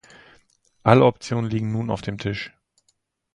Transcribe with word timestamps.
Alle 0.81 1.05
Optionen 1.05 1.51
liegen 1.51 1.71
nun 1.71 1.91
auf 1.91 2.01
dem 2.01 2.17
Tisch. 2.17 2.51